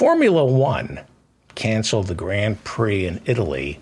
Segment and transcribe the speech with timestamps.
[0.00, 1.00] Formula One
[1.54, 3.80] canceled the Grand Prix in Italy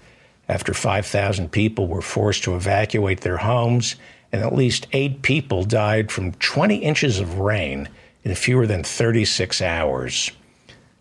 [0.48, 3.94] after 5,000 people were forced to evacuate their homes
[4.32, 7.88] and at least eight people died from 20 inches of rain
[8.24, 10.32] in fewer than 36 hours.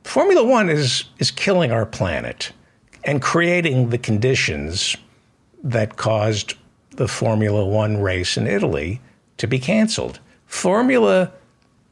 [0.03, 2.53] Formula One is, is killing our planet
[3.05, 4.97] and creating the conditions
[5.62, 6.55] that caused
[6.91, 9.00] the Formula One race in Italy
[9.38, 10.20] to be canceled.
[10.47, 11.30] Formula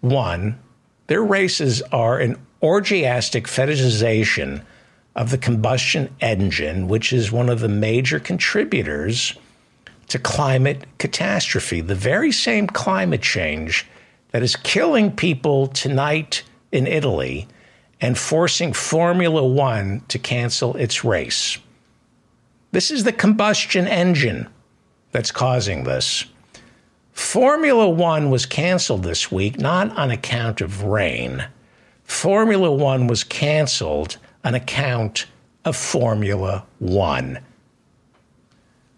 [0.00, 0.58] One,
[1.06, 4.62] their races are an orgiastic fetishization
[5.14, 9.34] of the combustion engine, which is one of the major contributors
[10.08, 13.86] to climate catastrophe, the very same climate change
[14.30, 17.46] that is killing people tonight in Italy
[18.02, 21.56] and forcing Formula One to cancel its race.
[22.72, 24.48] This is the combustion engine
[25.12, 26.24] that's causing this.
[27.12, 31.46] Formula One was canceled this week not on account of rain.
[32.02, 35.26] Formula One was canceled on account
[35.64, 37.38] of Formula One.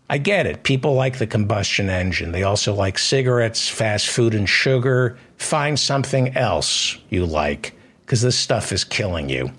[0.09, 0.63] I get it.
[0.63, 2.33] People like the combustion engine.
[2.33, 5.19] They also like cigarettes, fast food, and sugar.
[5.37, 7.75] Find something else you like
[8.15, 9.51] because this stuff is killing you.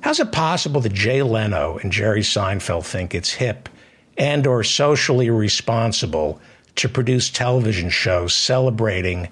[0.00, 3.68] How's it possible that Jay Leno and Jerry Seinfeld think it's hip
[4.16, 6.40] and or socially responsible
[6.76, 9.28] to produce television shows celebrating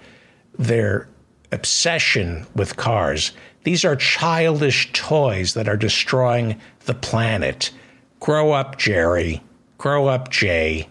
[0.58, 1.06] their
[1.52, 3.30] obsession with cars?
[3.62, 7.70] These are childish toys that are destroying the planet.
[8.18, 9.41] Grow up, Jerry.
[9.78, 10.88] Grow up, Jay.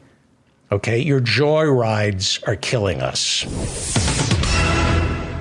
[0.72, 3.44] Okay, your joy rides are killing us.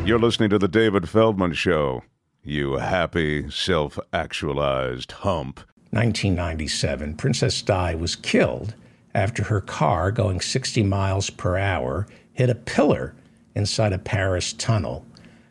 [0.04, 2.02] You're listening to The David Feldman Show.
[2.48, 5.58] You happy, self actualized hump.
[5.90, 8.76] 1997, Princess Di was killed
[9.12, 13.16] after her car, going 60 miles per hour, hit a pillar
[13.56, 15.04] inside a Paris tunnel.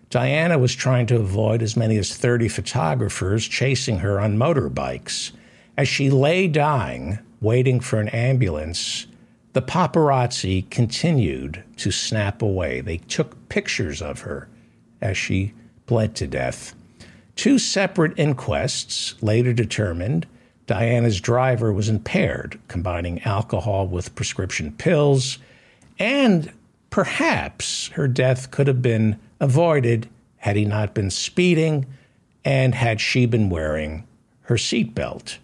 [0.09, 5.33] Diana was trying to avoid as many as 30 photographers chasing her on motorbikes.
[5.75, 9.05] As she lay dying, waiting for an ambulance,
[9.51, 12.79] the paparazzi continued to snap away.
[12.79, 14.47] They took pictures of her
[15.01, 15.51] as she
[15.87, 16.73] bled to death.
[17.35, 20.25] Two separate inquests later determined
[20.67, 25.37] Diana's driver was impaired, combining alcohol with prescription pills,
[25.99, 26.51] and
[26.89, 31.85] perhaps her death could have been avoided had he not been speeding
[32.43, 34.07] and had she been wearing
[34.43, 35.37] her seatbelt.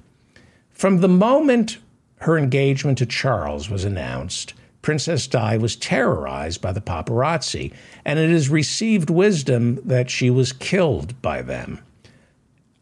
[0.72, 1.78] From the moment
[2.18, 7.72] her engagement to Charles was announced, Princess Di was terrorized by the paparazzi,
[8.04, 11.80] and it is received wisdom that she was killed by them.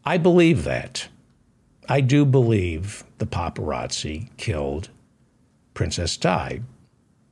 [0.04, 1.08] I believe that.
[1.88, 4.88] I do believe the paparazzi killed
[5.74, 6.62] Princess Di.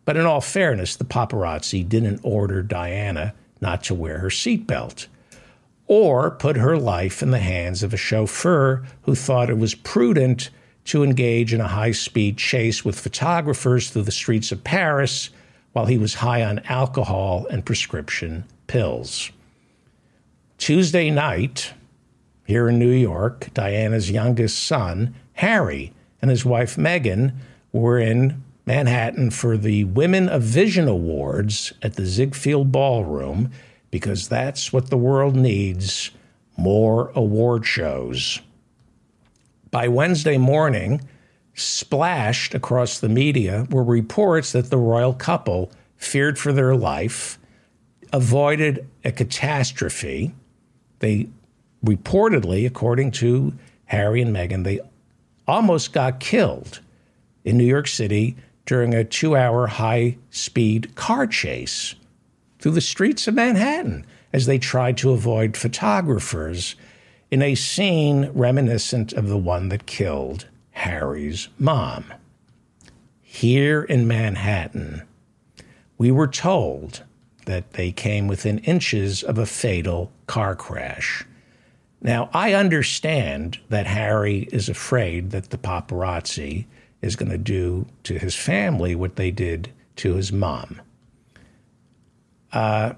[0.05, 5.07] But in all fairness, the paparazzi didn't order Diana not to wear her seatbelt
[5.87, 10.51] or put her life in the hands of a chauffeur who thought it was prudent
[10.89, 15.29] to engage in a high speed chase with photographers through the streets of Paris
[15.73, 19.31] while he was high on alcohol and prescription pills.
[20.57, 21.75] Tuesday night,
[22.47, 25.93] here in New York, Diana's youngest son, Harry,
[26.23, 27.35] and his wife, Meghan,
[27.71, 33.51] were in Manhattan for the Women of Vision Awards at the Ziegfeld Ballroom
[33.91, 36.11] because that's what the world needs
[36.57, 38.41] more award shows
[39.71, 41.01] by Wednesday morning,
[41.55, 47.39] splashed across the media were reports that the royal couple feared for their life,
[48.13, 50.33] avoided a catastrophe.
[51.01, 51.29] They
[51.85, 53.53] reportedly, according to
[53.87, 54.81] Harry and Meghan, they
[55.47, 56.81] almost got killed
[57.45, 58.37] in New York City
[58.67, 61.95] during a two hour high speed car chase.
[62.59, 66.75] through the streets of Manhattan as they tried to avoid photographers
[67.31, 72.13] in a scene reminiscent of the one that killed Harry's mom.
[73.21, 75.03] Here in Manhattan,
[75.99, 77.05] we were told
[77.45, 81.25] that they came within inches of a fatal car crash.
[82.01, 86.67] Now, I understand that Harry is afraid that the paparazzi
[87.03, 90.81] is going to do to his family what they did to his mom.
[92.53, 92.95] Uh,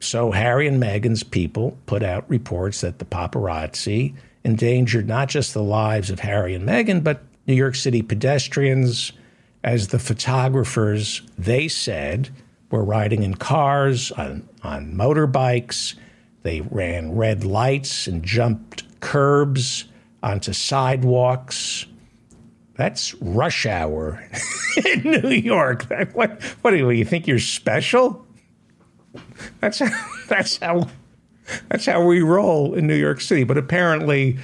[0.00, 4.14] so Harry and Meghan's people put out reports that the paparazzi
[4.44, 9.12] endangered not just the lives of Harry and Meghan, but New York City pedestrians,
[9.64, 12.30] as the photographers, they said,
[12.70, 15.94] were riding in cars, on, on motorbikes.
[16.42, 19.86] They ran red lights and jumped curbs
[20.22, 21.86] onto sidewalks.
[22.76, 24.24] That's rush hour
[24.84, 25.86] in New York.
[26.12, 28.24] What, what do you, you think you're special?
[29.60, 29.88] That's how,
[30.28, 30.88] that's how
[31.68, 33.44] that's how we roll in New York City.
[33.44, 34.38] But apparently,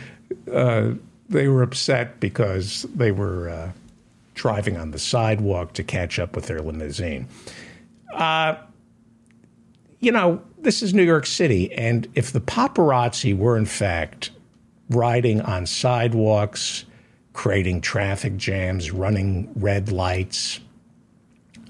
[0.51, 0.93] uh,
[1.29, 3.73] they were upset because they were uh,
[4.35, 7.29] driving on the sidewalk to catch up with their limousine.
[8.13, 8.57] Uh,
[10.01, 14.31] you know, this is New York City, and if the paparazzi were in fact
[14.91, 16.85] riding on sidewalks,
[17.33, 20.61] creating traffic jams, running red lights,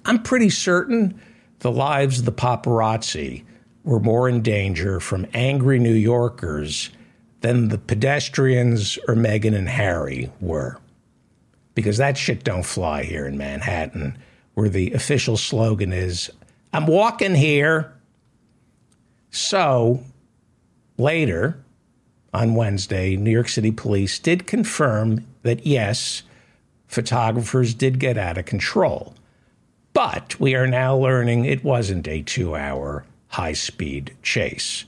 [0.05, 1.19] I'm pretty certain
[1.61, 3.45] the lives of the paparazzi
[3.85, 6.91] were more in danger from angry New Yorkers
[7.41, 10.79] than the pedestrians or Meghan and Harry were.
[11.75, 14.17] Because that shit don't fly here in Manhattan,
[14.55, 16.31] where the official slogan is,
[16.73, 17.93] I'm walking here.
[19.31, 20.03] So
[20.97, 21.63] later,
[22.33, 26.23] on Wednesday, New York City police did confirm that yes,
[26.87, 29.15] photographers did get out of control.
[29.95, 34.85] But we are now learning it wasn't a two hour high speed chase.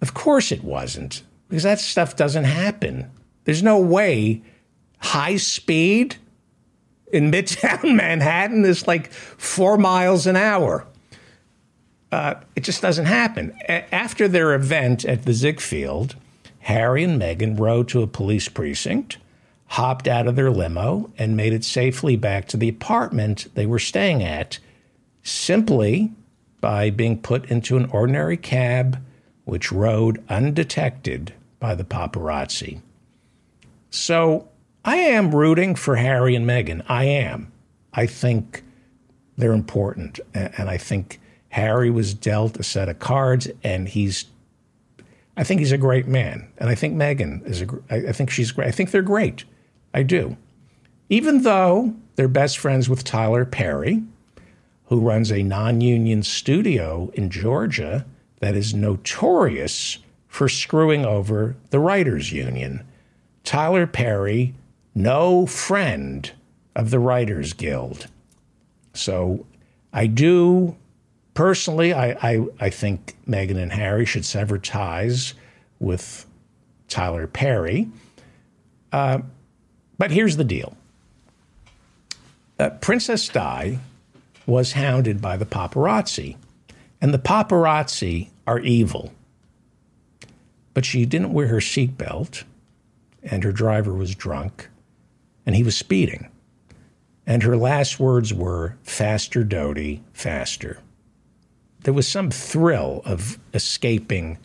[0.00, 3.10] Of course it wasn't, because that stuff doesn't happen.
[3.44, 4.42] There's no way
[4.98, 6.16] high speed
[7.12, 10.86] in Midtown Manhattan is like four miles an hour.
[12.12, 13.52] Uh, it just doesn't happen.
[13.68, 16.16] A- after their event at the Ziegfeld,
[16.60, 19.18] Harry and Meghan rode to a police precinct
[19.70, 23.78] hopped out of their limo and made it safely back to the apartment they were
[23.78, 24.58] staying at
[25.22, 26.10] simply
[26.60, 29.00] by being put into an ordinary cab
[29.44, 32.80] which rode undetected by the paparazzi.
[33.90, 34.48] So
[34.84, 36.84] I am rooting for Harry and Meghan.
[36.88, 37.52] I am.
[37.92, 38.64] I think
[39.36, 40.18] they're important.
[40.34, 41.20] And I think
[41.50, 44.24] Harry was dealt a set of cards and he's
[45.36, 46.48] I think he's a great man.
[46.58, 48.66] And I think Meghan is a I think she's great.
[48.66, 49.44] I think they're great.
[49.92, 50.36] I do.
[51.08, 54.02] Even though they're best friends with Tyler Perry,
[54.86, 58.04] who runs a non union studio in Georgia
[58.40, 59.98] that is notorious
[60.28, 62.84] for screwing over the writers' union.
[63.44, 64.54] Tyler Perry,
[64.94, 66.30] no friend
[66.74, 68.06] of the Writers Guild.
[68.94, 69.46] So
[69.92, 70.76] I do
[71.34, 75.34] personally, I, I, I think Meghan and Harry should sever ties
[75.78, 76.26] with
[76.88, 77.88] Tyler Perry.
[78.92, 79.20] Uh,
[80.00, 80.74] but here's the deal
[82.58, 83.78] uh, Princess Di
[84.46, 86.36] was hounded by the paparazzi,
[87.02, 89.12] and the paparazzi are evil.
[90.72, 92.44] But she didn't wear her seatbelt,
[93.22, 94.70] and her driver was drunk,
[95.44, 96.28] and he was speeding.
[97.26, 100.80] And her last words were, Faster, Dodi, faster.
[101.82, 104.38] There was some thrill of escaping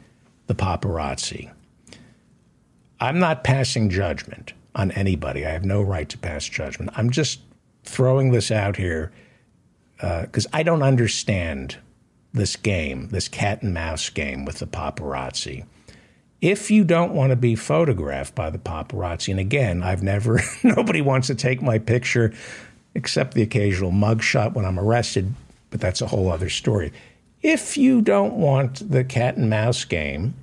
[0.47, 1.49] the paparazzi.
[2.99, 5.45] I'm not passing judgment on anybody.
[5.45, 6.91] I have no right to pass judgment.
[6.95, 7.39] I'm just
[7.83, 9.11] throwing this out here
[9.97, 11.77] because uh, I don't understand
[12.33, 15.65] this game, this cat and mouse game with the paparazzi.
[16.41, 21.01] If you don't want to be photographed by the paparazzi, and again, I've never, nobody
[21.01, 22.33] wants to take my picture
[22.93, 25.33] except the occasional mugshot when I'm arrested,
[25.69, 26.91] but that's a whole other story.
[27.41, 30.33] If you don't want the cat and mouse game,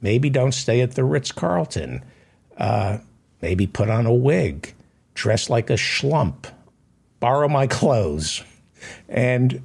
[0.00, 2.02] maybe don't stay at the Ritz Carlton.
[2.56, 2.98] Uh,
[3.42, 4.74] maybe put on a wig,
[5.14, 6.46] dress like a schlump,
[7.20, 8.42] borrow my clothes.
[9.08, 9.62] And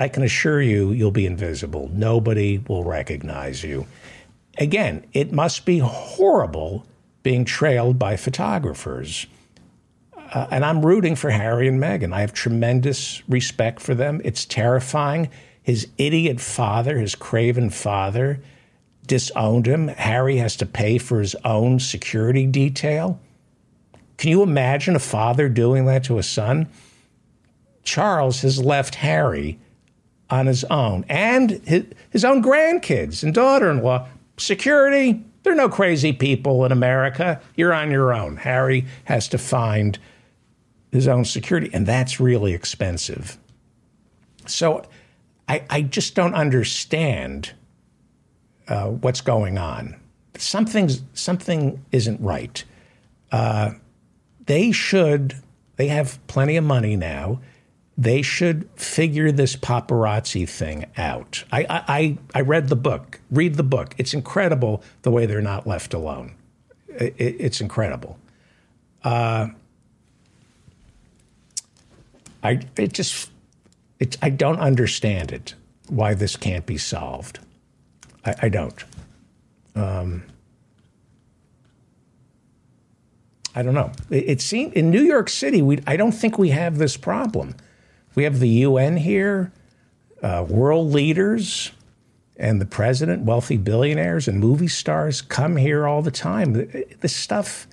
[0.00, 1.90] I can assure you, you'll be invisible.
[1.92, 3.86] Nobody will recognize you.
[4.58, 6.86] Again, it must be horrible
[7.22, 9.26] being trailed by photographers.
[10.16, 12.12] Uh, and I'm rooting for Harry and Meghan.
[12.12, 14.20] I have tremendous respect for them.
[14.24, 15.30] It's terrifying.
[15.62, 18.40] His idiot father, his craven father,
[19.08, 19.88] disowned him.
[19.88, 23.18] Harry has to pay for his own security detail.
[24.16, 26.68] Can you imagine a father doing that to a son?
[27.82, 29.58] Charles has left Harry
[30.30, 34.06] on his own and his, his own grandkids and daughter in law.
[34.36, 37.40] Security, there are no crazy people in America.
[37.56, 38.36] You're on your own.
[38.36, 39.98] Harry has to find
[40.92, 43.38] his own security, and that's really expensive.
[44.46, 44.84] So
[45.48, 47.52] I, I just don't understand
[48.68, 49.96] uh, what's going on.
[50.36, 52.64] Something's, something isn't right.
[53.32, 53.72] Uh,
[54.46, 55.34] they should,
[55.76, 57.40] they have plenty of money now.
[57.96, 61.42] They should figure this paparazzi thing out.
[61.50, 63.94] I, I, I read the book, read the book.
[63.98, 66.34] It's incredible the way they're not left alone.
[66.88, 68.16] It, it's incredible.
[69.02, 69.48] Uh,
[72.42, 73.30] I, it just,
[73.98, 75.54] it, I don't understand it,
[75.88, 77.40] why this can't be solved.
[78.28, 78.84] I, I don't.
[79.74, 80.22] Um,
[83.54, 83.92] I don't know.
[84.10, 87.54] It, it seems in New York City, we, I don't think we have this problem.
[88.14, 89.52] We have the UN here,
[90.22, 91.72] uh, world leaders,
[92.36, 96.52] and the president, wealthy billionaires and movie stars come here all the time.
[97.00, 97.66] This stuff,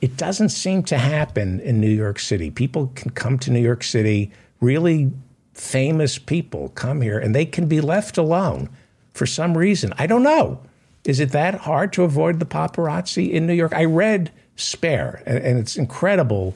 [0.00, 2.50] it doesn't seem to happen in New York City.
[2.50, 5.10] People can come to New York City, really
[5.54, 8.68] famous people come here, and they can be left alone
[9.12, 9.92] for some reason.
[9.98, 10.60] I don't know.
[11.04, 13.72] Is it that hard to avoid the paparazzi in New York?
[13.74, 16.54] I read Spare, and, and it's incredible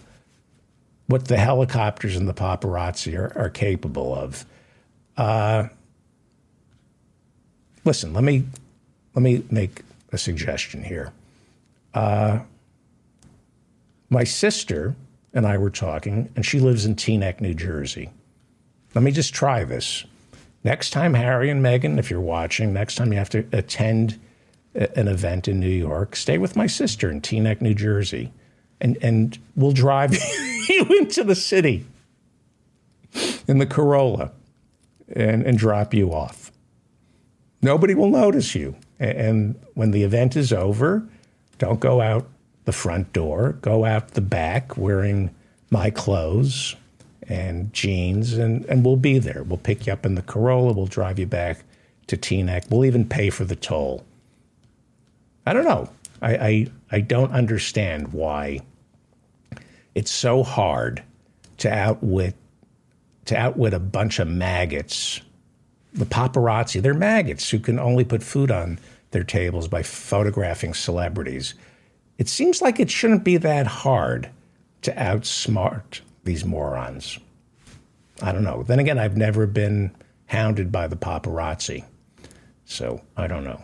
[1.06, 4.44] what the helicopters and the paparazzi are, are capable of.
[5.16, 5.68] Uh,
[7.84, 8.44] listen, let me
[9.14, 9.82] let me make
[10.12, 11.12] a suggestion here.
[11.94, 12.40] Uh,
[14.10, 14.94] my sister
[15.32, 18.10] and I were talking, and she lives in Teaneck, New Jersey.
[18.94, 20.04] Let me just try this.
[20.66, 24.18] Next time, Harry and Meghan, if you're watching, next time you have to attend
[24.74, 28.32] an event in New York, stay with my sister in Teaneck, New Jersey,
[28.80, 30.12] and, and we'll drive
[30.68, 31.86] you into the city
[33.46, 34.32] in the Corolla
[35.14, 36.50] and, and drop you off.
[37.62, 38.74] Nobody will notice you.
[38.98, 41.06] And when the event is over,
[41.58, 42.26] don't go out
[42.64, 45.32] the front door, go out the back wearing
[45.70, 46.74] my clothes
[47.28, 49.42] and jeans, and, and we'll be there.
[49.42, 51.64] We'll pick you up in the Corolla, we'll drive you back
[52.06, 54.04] to Teaneck, we'll even pay for the toll.
[55.44, 55.88] I don't know.
[56.22, 58.60] I, I, I don't understand why
[59.94, 61.02] it's so hard
[61.58, 62.34] to outwit
[63.26, 65.20] to outwit a bunch of maggots.
[65.92, 68.78] The paparazzi, they're maggots who can only put food on
[69.10, 71.54] their tables by photographing celebrities.
[72.18, 74.30] It seems like it shouldn't be that hard
[74.82, 77.18] to outsmart these morons.
[78.22, 78.62] I don't know.
[78.62, 79.94] Then again, I've never been
[80.26, 81.84] hounded by the paparazzi.
[82.64, 83.62] So I don't know.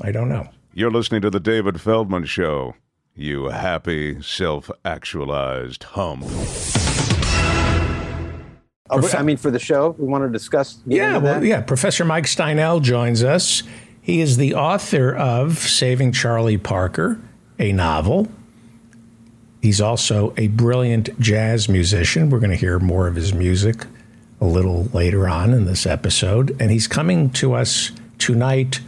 [0.00, 0.48] I don't know.
[0.72, 2.74] You're listening to The David Feldman Show.
[3.14, 6.22] You happy, self actualized hum.
[8.90, 10.80] Oh, I mean, for the show, we want to discuss.
[10.86, 11.60] Yeah, well, yeah.
[11.62, 13.62] Professor Mike Steinel joins us.
[14.00, 17.20] He is the author of Saving Charlie Parker,
[17.58, 18.28] a novel.
[19.62, 22.30] He's also a brilliant jazz musician.
[22.30, 23.86] We're going to hear more of his music
[24.40, 26.56] a little later on in this episode.
[26.60, 28.80] And he's coming to us tonight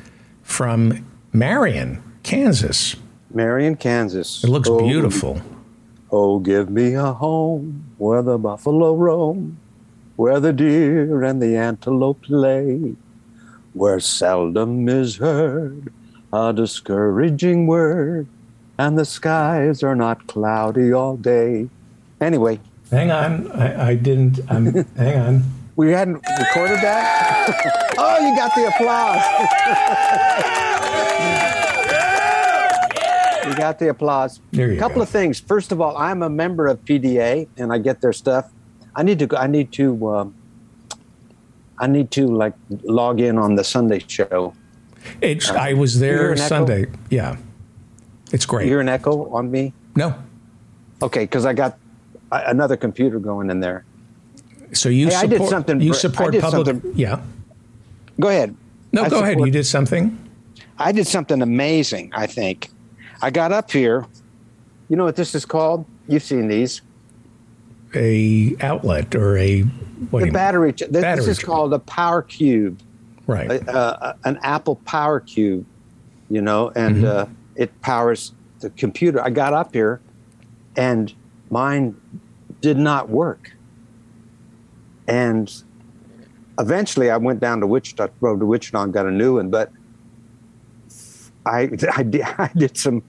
[0.43, 2.97] from Marion, Kansas.
[3.33, 4.43] Marion, Kansas.
[4.43, 5.41] It looks oh, beautiful.
[6.11, 9.59] Oh, give me a home where the buffalo roam,
[10.17, 12.97] where the deer and the antelope play,
[13.75, 15.93] where seldom is heard
[16.33, 18.27] a discouraging word,
[18.79, 21.69] and the skies are not cloudy all day.
[22.21, 22.61] Anyway.
[22.91, 23.51] Hang on.
[23.53, 24.41] I, I didn't.
[24.49, 25.43] I'm, hang on.
[25.77, 27.95] We hadn't recorded that?
[27.99, 29.17] oh, you got the applause.
[33.49, 34.41] you got the applause.
[34.53, 35.03] A couple go.
[35.03, 35.41] of things.
[35.41, 38.53] First of all, I'm a member of PDA, and I get their stuff.
[38.95, 39.27] I need to.
[39.27, 40.07] go, I need to.
[40.07, 40.27] Uh,
[41.81, 42.55] I need to like
[42.85, 44.55] log in on the Sunday show.
[45.21, 45.51] It's.
[45.51, 46.83] Uh, I was there Sunday.
[46.83, 46.93] Echo?
[47.11, 47.37] Yeah,
[48.35, 48.65] it's great.
[48.65, 49.73] You hear an echo on me?
[49.95, 50.15] No.
[51.01, 51.79] Okay, because I got
[52.33, 53.85] another computer going in there.
[54.73, 55.81] So you hey, support, I did something.
[55.81, 56.67] You support public.
[56.67, 57.23] Something, yeah.
[58.19, 58.57] Go ahead.
[58.93, 59.47] No, I go support, ahead.
[59.47, 60.19] You did something.
[60.79, 62.11] I did something amazing.
[62.13, 62.71] I think.
[63.23, 64.05] I got up here.
[64.89, 65.87] You know what this is called?
[66.09, 66.83] You've seen these.
[67.95, 69.63] A outlet or a
[70.11, 70.73] what the battery.
[70.73, 72.81] This, battery is called a power cube.
[73.29, 73.49] Right.
[73.49, 75.65] A, an Apple Power Cube.
[76.31, 77.07] You know, and mm-hmm.
[77.07, 79.21] uh, it powers the computer.
[79.21, 80.01] I got up here,
[80.77, 81.13] and
[81.51, 82.01] mine
[82.61, 83.53] did not work.
[85.07, 85.53] And
[86.59, 89.51] eventually, I went down to Wichita, drove to Wichita, and got a new one.
[89.51, 89.71] But
[91.47, 93.03] I, I, did, I did some,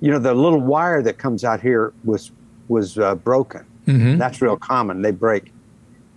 [0.00, 2.32] you know, the little wire that comes out here was
[2.68, 3.66] was uh, broken.
[3.86, 4.18] Mm-hmm.
[4.18, 5.02] That's real common.
[5.02, 5.52] They break.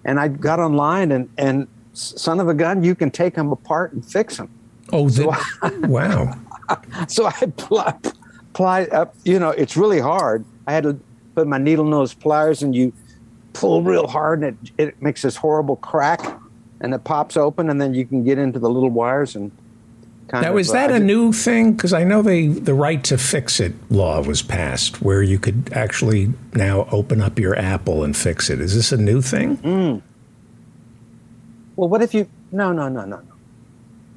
[0.05, 3.93] And I got online and and son of a gun, you can take them apart
[3.93, 4.50] and fix them.
[4.91, 5.27] Oh, the,
[5.88, 6.38] wow.
[7.07, 7.93] So I ply,
[8.53, 10.45] ply up, you know, it's really hard.
[10.67, 11.00] I had to
[11.36, 12.93] put my needle nose pliers and you
[13.53, 16.22] pull real hard and it, it makes this horrible crack
[16.81, 19.51] and it pops open and then you can get into the little wires and
[20.27, 20.60] kind Now, of.
[20.60, 21.74] is that uh, a new thing?
[21.74, 25.72] Because I know they the right to fix it law was passed, where you could
[25.74, 28.60] actually now open up your Apple and fix it.
[28.60, 29.57] Is this a new thing?
[29.57, 30.01] Mm.
[31.75, 32.27] Well, what if you?
[32.51, 33.34] No, no, no, no, no.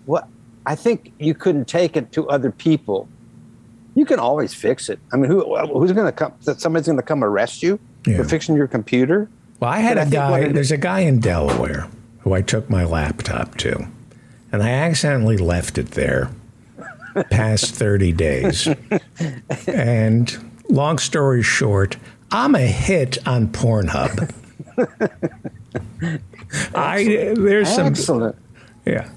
[0.06, 0.28] What?
[0.66, 3.08] I think you couldn't take it to other people.
[3.94, 4.98] You can always fix it.
[5.12, 6.32] I mean, who who's going to come?
[6.44, 8.18] That somebody's going to come arrest you Yeah.
[8.18, 9.28] for fixing your computer?
[9.60, 10.46] Well, I had But I a what guy.
[10.48, 11.88] it- There's a guy in Delaware
[12.20, 13.86] who I took my laptop to,
[14.52, 16.30] and I accidentally left it there
[17.30, 18.68] past 30 days.
[19.66, 21.96] and long story short,
[22.30, 24.32] I'm a hit on Pornhub.
[26.74, 28.36] I there's some Excellent.
[28.86, 29.08] yeah.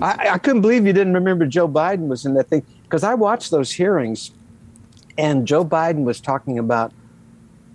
[0.00, 3.14] I, I couldn't believe you didn't remember Joe Biden was in that thing because I
[3.14, 4.30] watched those hearings,
[5.18, 6.92] and Joe Biden was talking about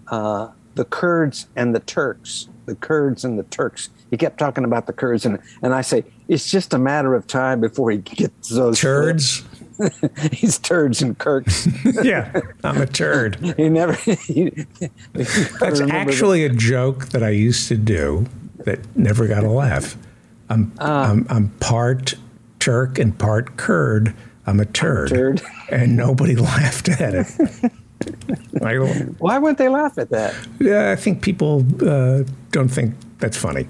[0.08, 3.90] uh, the Kurds and the Turks, the Kurds and the Turks.
[4.10, 7.28] He kept talking about the Kurds, and and I say it's just a matter of
[7.28, 9.44] time before he gets those Turds.
[10.32, 11.68] He's turds and Kirks.
[12.04, 13.36] yeah, I'm a turd.
[13.58, 13.94] he never.
[13.94, 14.66] He,
[15.14, 18.26] That's actually a joke that I used to do
[18.66, 19.96] that never got a laugh.
[20.50, 21.12] I'm Ah.
[21.12, 22.16] I'm, I'm part
[22.60, 24.14] Turk and part Kurd.
[24.46, 25.42] I'm a turd, turd.
[25.70, 27.72] and nobody laughed at it.
[28.64, 28.76] I,
[29.20, 30.34] Why wouldn't they laugh at that?
[30.60, 33.68] yeah, I think people uh, don't think that's funny.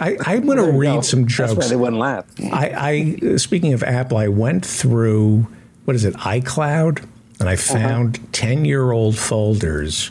[0.00, 1.00] I, I'm going to read go.
[1.02, 1.68] some That's why jokes.
[1.68, 2.24] they wouldn't laugh.
[2.52, 5.46] I, I speaking of Apple, I went through
[5.84, 7.06] what is it, iCloud,
[7.38, 10.10] and I found ten year old folders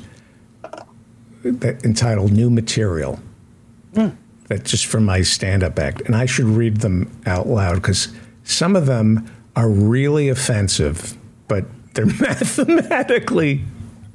[1.43, 3.19] that entitled "New Material."
[4.47, 8.13] That just from my stand up act, and I should read them out loud because
[8.43, 9.25] some of them
[9.55, 11.15] are really offensive,
[11.47, 13.61] but they're mathematically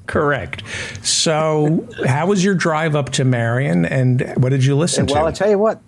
[0.07, 0.62] correct.
[1.03, 5.14] So, how was your drive up to Marion, and what did you listen to?
[5.14, 5.37] well, I to?
[5.37, 5.81] tell you what,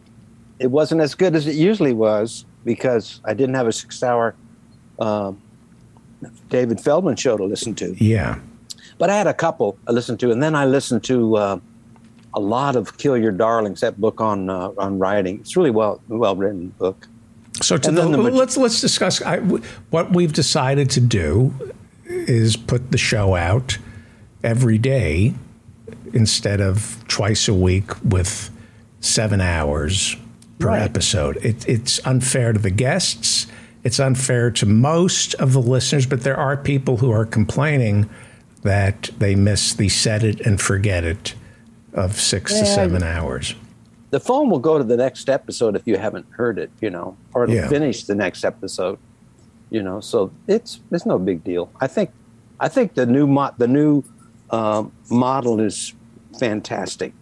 [0.58, 4.34] it wasn't as good as it usually was because I didn't have a six-hour
[4.98, 5.40] um,
[6.48, 7.94] David Feldman show to listen to.
[8.02, 8.38] yeah.
[8.98, 11.60] But I had a couple I listened to, and then I listened to uh,
[12.34, 15.40] a lot of "Kill Your Darlings," that book on uh, on writing.
[15.40, 17.06] It's really well well written book.
[17.62, 19.38] So to the, the let's let's discuss I,
[19.90, 21.52] what we've decided to do
[22.06, 23.78] is put the show out
[24.42, 25.34] every day
[26.12, 28.50] instead of twice a week with
[29.00, 30.16] seven hours
[30.58, 30.82] per Right.
[30.82, 31.36] episode.
[31.38, 33.46] It, it's unfair to the guests.
[33.82, 38.10] It's unfair to most of the listeners, but there are people who are complaining
[38.62, 41.34] that they miss the set it and forget it
[41.94, 42.64] of six to Yeah.
[42.74, 43.54] seven hours.
[44.10, 47.16] The phone will go to the next episode if you haven't heard it, you know,
[47.32, 47.68] or it'll Yeah.
[47.68, 48.98] finish the next episode,
[49.70, 50.00] you know.
[50.00, 51.70] So it's it's no big deal.
[51.80, 52.10] I think
[52.58, 54.02] I think the new mo- the new
[54.50, 55.94] um, model is
[56.38, 57.12] fantastic.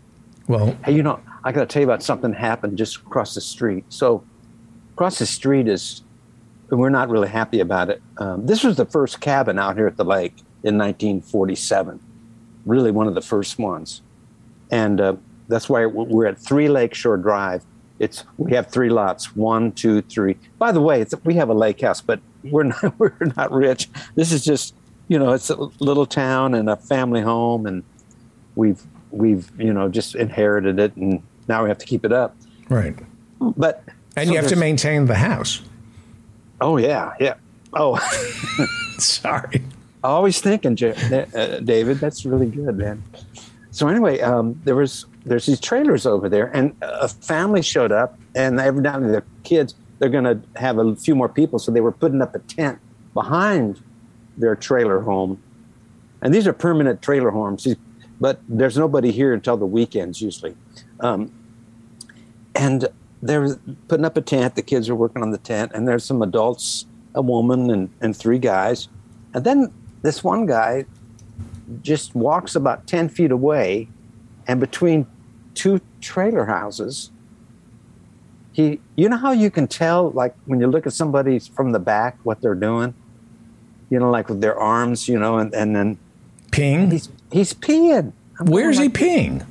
[0.48, 3.42] Well, Hey, you know, I got to tell you about something happened just across the
[3.42, 3.85] street.
[3.90, 4.22] So,
[4.94, 6.00] across the street is,
[6.70, 8.00] we're not really happy about it.
[8.16, 12.00] Um, this was the first cabin out here at the lake in 1947,
[12.64, 14.00] really one of the first ones,
[14.70, 15.16] and uh,
[15.48, 17.64] that's why we're at Three Lakeshore Drive.
[17.98, 20.37] It's we have three lots, one, two, three.
[20.59, 23.88] By the way, it's, we have a lake house, but we're not we're not rich.
[24.14, 24.74] This is just
[25.09, 27.83] you know, it's a little town and a family home, and
[28.54, 32.37] we've we've you know just inherited it and now we have to keep it up
[32.68, 32.94] right.
[33.40, 33.83] but
[34.16, 35.62] And so you have to maintain the house.
[36.61, 37.35] oh yeah yeah
[37.72, 37.96] oh
[38.98, 39.62] Sorry.
[40.04, 43.02] always thinking uh, david that's really good man
[43.78, 48.18] so anyway um, there was there's these trailers over there and a family showed up
[48.34, 51.58] and every now and then their kids they're going to have a few more people
[51.58, 52.78] so they were putting up a tent
[53.14, 53.82] behind
[54.36, 55.42] their trailer home.
[56.22, 57.66] And these are permanent trailer homes
[58.20, 60.56] but there's nobody here until the weekends usually.
[60.98, 61.32] Um,
[62.56, 62.88] and
[63.22, 63.54] they're
[63.86, 66.86] putting up a tent the kids are working on the tent and there's some adults
[67.14, 68.88] a woman and, and three guys.
[69.34, 70.84] And then this one guy
[71.83, 73.88] just walks about 10 feet away
[74.46, 75.07] and between
[75.54, 77.11] two trailer houses
[78.59, 81.78] he you know how you can tell like when you look at somebody from the
[81.78, 82.92] back what they're doing?
[83.88, 85.98] You know like with their arms you know and, and then
[86.50, 86.90] Ping.
[86.90, 88.12] he's he's peeing.
[88.40, 89.46] I'm Where's he peeing?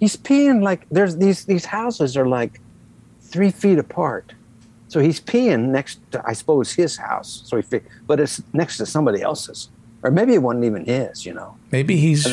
[0.00, 2.60] he's peeing like there's these these houses are like
[3.20, 4.32] three feet apart.
[4.88, 7.42] So he's peeing next to i suppose his house.
[7.44, 9.68] So he but it's next to somebody else's
[10.02, 12.26] or maybe it wasn't even his you know Maybe he's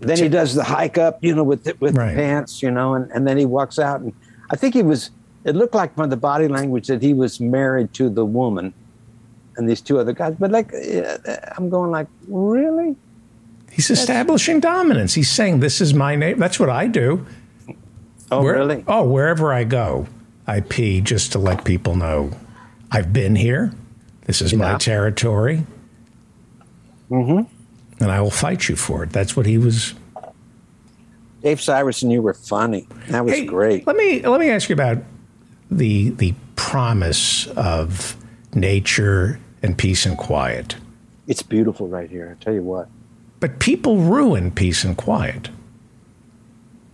[0.00, 2.16] then he does the hike up, you know, with the, with Right.
[2.16, 4.00] pants, you know, and, and then he walks out.
[4.00, 4.12] And
[4.50, 5.10] I think he was.
[5.44, 8.74] It looked like from the body language that he was married to the woman,
[9.56, 10.34] and these two other guys.
[10.40, 11.18] But like, uh,
[11.56, 12.96] I'm going like, really?
[13.70, 15.14] He's establishing dominance.
[15.14, 17.24] He's saying, "This is my name." That's what I do.
[18.32, 18.82] Oh, Where- really?
[18.88, 20.08] Oh, wherever I go,
[20.48, 22.32] I pee just to let people know
[22.90, 23.72] I've been here.
[24.26, 25.64] This is my territory.
[27.12, 28.02] Mm-hmm.
[28.02, 29.10] And I will fight you for it.
[29.10, 29.94] That's what he was.
[31.42, 32.86] Dave Cyrus and you were funny.
[33.08, 33.86] That was Hey, great.
[33.86, 34.98] Let me let me ask you about
[35.70, 38.16] the the promise of
[38.54, 40.76] nature and peace and quiet.
[41.26, 42.36] It's beautiful right here.
[42.40, 42.88] I tell you what.
[43.40, 45.50] But people ruin peace and quiet.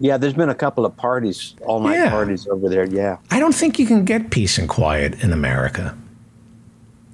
[0.00, 2.10] Yeah, there's been a couple of parties, all night Yeah.
[2.10, 2.86] parties over there.
[2.86, 3.18] Yeah.
[3.30, 5.96] I don't think you can get peace and quiet in America.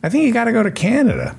[0.02, 1.34] I think you got to go to Canada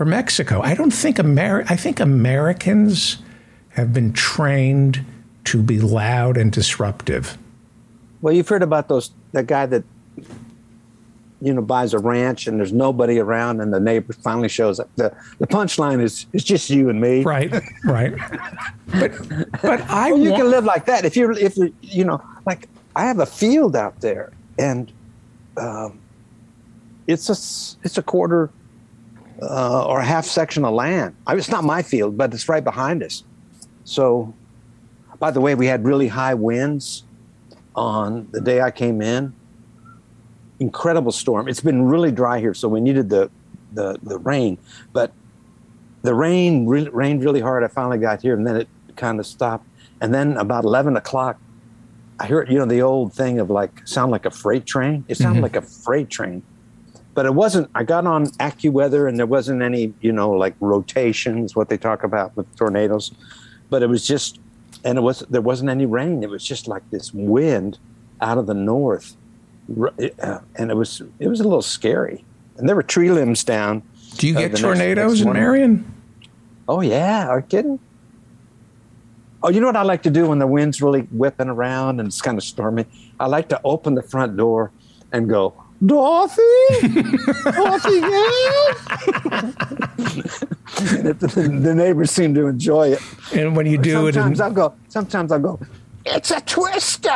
[0.00, 0.62] or Mexico.
[0.62, 3.18] I don't think Amer- I think Americans
[3.70, 5.04] have been trained
[5.44, 7.38] to be loud and disruptive.
[8.22, 9.84] Well, you've heard about those that guy that
[11.42, 14.88] you know buys a ranch and there's nobody around and the neighbor finally shows up.
[14.96, 17.22] The the punchline is it's just you and me.
[17.22, 17.52] Right,
[17.84, 18.14] right.
[18.86, 19.12] But
[19.62, 22.68] but I Well, you can live like that if you're if you you know like
[22.96, 24.90] I have a field out there and
[25.56, 25.98] um,
[27.06, 27.36] it's a
[27.84, 28.50] it's a quarter
[29.42, 31.14] uh, or a half section of land.
[31.26, 33.24] I mean, it's not my field, but it's right behind us.
[33.84, 34.34] So,
[35.18, 37.04] by the way, we had really high winds
[37.74, 39.32] on the day I came in.
[40.58, 41.48] Incredible storm.
[41.48, 43.30] It's been really dry here, so we needed the
[43.72, 44.58] the, the rain,
[44.92, 45.12] but
[46.02, 47.62] the rain re- rained really hard.
[47.62, 49.64] I finally got here, and then it kind of stopped.
[50.00, 51.38] And then about eleven o'clock,
[52.18, 55.04] I heard you know the old thing of like sound like a freight train.
[55.08, 55.42] It sounded Mhm.
[55.44, 56.42] like a freight train,
[57.14, 57.70] but it wasn't.
[57.74, 62.04] I got on AccuWeather, and there wasn't any you know like rotations, what they talk
[62.04, 63.12] about with tornadoes.
[63.68, 64.38] But it was just,
[64.84, 66.22] and it was there wasn't any rain.
[66.22, 67.78] It was just like this wind
[68.20, 69.16] out of the north,
[69.78, 72.24] uh, and it was it was a little scary.
[72.56, 73.82] And there were tree limbs down.
[74.16, 75.32] do you uh, get next- tornadoes next in.
[75.32, 75.94] Marion?
[76.68, 77.80] Oh yeah, are you kidding?
[79.42, 82.06] Oh, you know what I like to do when the wind's really whipping around and
[82.08, 82.84] it's kind of stormy?
[83.18, 84.70] I like to open the front door
[85.12, 86.42] and go, Dorothy,
[87.42, 88.72] Dorothy, yeah.
[90.78, 93.00] and it, the, the neighbors seem to enjoy it.
[93.34, 94.74] And when you do it, Sometimes I'll go.
[94.88, 95.60] Sometimes I'll go.
[96.04, 97.10] It's a twister.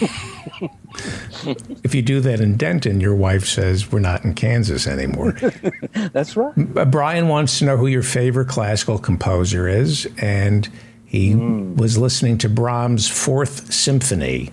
[1.82, 5.32] if you do that in Denton, your wife says we're not in Kansas anymore.
[6.12, 6.52] That's right.
[6.76, 10.68] Uh, Brian wants to know who your favorite classical composer is, and
[11.04, 14.50] he was listening to Brahms' Fourth Symphony.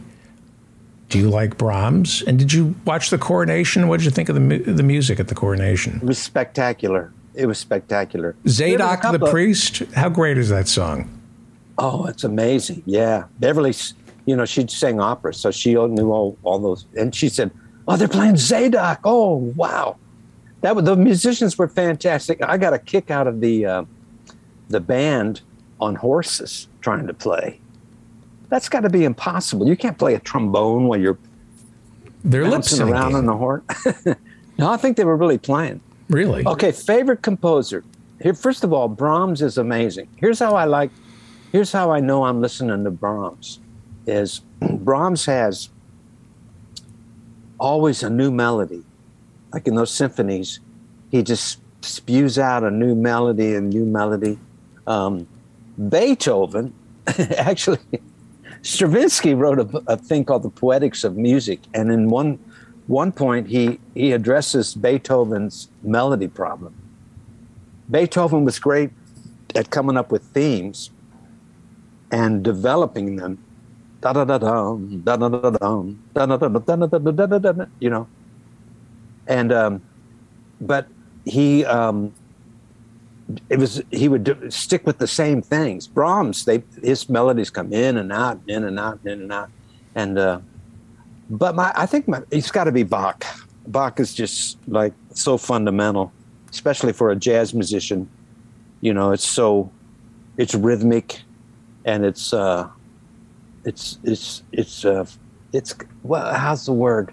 [1.15, 2.23] Do you like Brahms?
[2.23, 3.87] And did you watch the coronation?
[3.87, 5.95] What did you think of the mu- the music at the coronation?
[5.95, 7.13] It was spectacular.
[7.33, 8.33] It was spectacular.
[8.33, 9.77] There was Zadok the priest.
[9.93, 11.09] How great is that song?
[11.77, 12.83] Oh, it's amazing.
[12.85, 13.27] Yeah.
[13.39, 13.73] Beverly.
[14.25, 16.85] you know, she sang opera, so she knew all, all those.
[16.97, 17.49] And she said,
[17.87, 18.99] Oh, they're playing Zadok.
[19.05, 19.95] Oh, wow.
[20.59, 22.43] That was, the musicians were fantastic.
[22.43, 23.85] I got a kick out of the uh,
[24.67, 25.43] the band
[25.79, 27.61] on horses trying to play.
[28.55, 29.67] That's got to be impossible.
[29.67, 31.17] You can't play a trombone while you're
[32.23, 33.61] They're bouncing around on the horn.
[34.57, 35.81] no, I think they were really playing.
[36.07, 36.45] Really?
[36.45, 37.83] Okay, favorite composer.
[38.21, 40.07] Here, first of all, Brahms is amazing.
[40.15, 40.89] Here's how I like.
[41.51, 43.59] Here's how I know I'm listening to Brahms.
[44.07, 45.67] Is Brahms has
[47.59, 48.85] always a new melody,
[49.51, 50.61] like in those symphonies.
[51.11, 54.39] He just spews out a new melody and new melody.
[54.87, 55.27] Um,
[55.89, 56.73] Beethoven,
[57.35, 57.79] actually,
[58.65, 62.39] Stravinsky wrote a, a thing called the Poetics of Music, and in one
[62.87, 66.73] one point he he addresses Beethoven's melody problem.
[67.91, 68.89] Beethoven was great
[69.53, 70.89] at coming up with themes
[72.11, 73.37] and developing them.
[74.01, 77.51] Da da da da da da da da da da da da da da da
[77.51, 77.65] da.
[77.79, 78.07] You know,
[79.27, 79.81] and um,
[80.59, 80.87] but
[81.23, 82.15] he um,
[83.49, 85.87] it was he would do, stick with the same things.
[85.87, 89.49] Brahms, they his melodies come in and out, in and out, in and out,
[89.95, 90.39] and uh,
[91.29, 93.25] but my I think my it's got to be Bach.
[93.67, 96.11] Bach is just like so fundamental,
[96.51, 98.07] especially for a jazz musician.
[98.81, 99.71] You know, it's so
[100.37, 101.21] it's rhythmic,
[101.83, 102.69] and it's uh,
[103.63, 105.05] it's it's it's uh,
[105.51, 107.11] it's well, how's the word?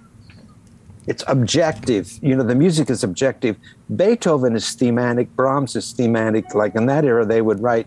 [1.06, 2.18] It's objective.
[2.22, 3.56] You know, the music is objective.
[3.96, 5.34] Beethoven is thematic.
[5.34, 6.54] Brahms is thematic.
[6.54, 7.86] Like in that era, they would write,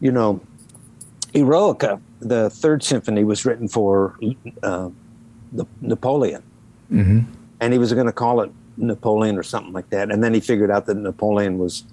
[0.00, 0.40] you know,
[1.34, 2.00] Eroica.
[2.20, 4.18] The third symphony was written for
[4.62, 4.90] uh,
[5.52, 6.42] the, Napoleon,
[6.88, 7.20] hmm
[7.60, 10.10] and he was going to call it Napoleon or something like that.
[10.10, 11.84] And then he figured out that Napoleon was,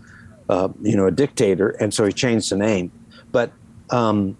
[0.49, 2.91] uh, you know, a dictator, and so he changed the name.
[3.31, 3.51] but
[3.91, 4.35] um,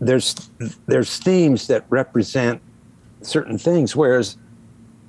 [0.00, 0.50] there's
[0.86, 2.60] there's themes that represent
[3.22, 3.94] certain things.
[3.94, 4.36] Whereas,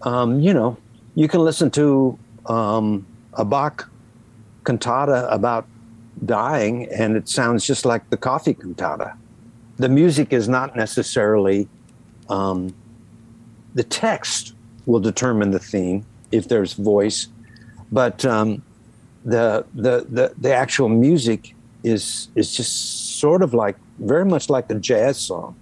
[0.03, 0.77] um, you know,
[1.15, 3.89] you can listen to um, a Bach
[4.63, 5.67] cantata about
[6.25, 9.15] dying, and it sounds just like the coffee cantata.
[9.77, 11.67] The music is not necessarily
[12.29, 12.73] um,
[13.73, 14.53] the text
[14.85, 17.27] will determine the theme if there's voice,
[17.91, 18.61] but um,
[19.25, 24.69] the, the the the actual music is is just sort of like very much like
[24.69, 25.55] a jazz song.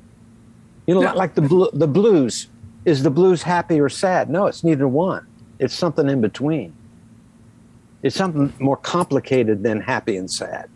[0.88, 2.48] You know, like the bl- the blues.
[2.86, 4.30] Is the blues happy or sad?
[4.30, 5.28] No, it's neither one.
[5.60, 6.74] It's something in between.
[8.02, 10.70] It's something more complicated than happy and sad.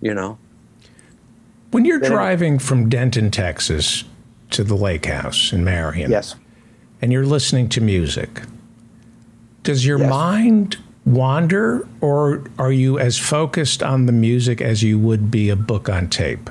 [0.00, 0.38] You know.
[1.72, 4.04] When you're then driving from Denton, Texas,
[4.50, 6.36] to the lake house in Marion, yes,
[7.02, 8.42] and you're listening to music,
[9.64, 10.08] does your yes.
[10.08, 15.56] mind wander, or are you as focused on the music as you would be a
[15.56, 16.50] book on tape?